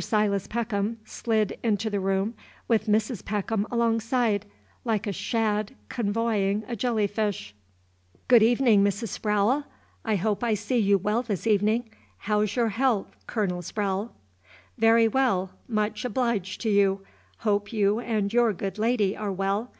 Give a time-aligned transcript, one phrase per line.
[0.00, 2.32] Silas Peckham slid into the room
[2.66, 3.22] with Mrs.
[3.22, 4.46] Peckham alongside,
[4.86, 7.54] like a shad convoying a jelly fish.
[8.26, 9.08] "Good evenin', Mrs.
[9.20, 9.64] Sprowle!
[10.02, 11.90] I hope I see you well this evenin'.
[12.20, 14.12] How 's your haalth, Colonel Sprowle?"
[14.78, 17.02] "Very well, much obleeged to you.
[17.40, 19.72] Hope you and your good lady are well.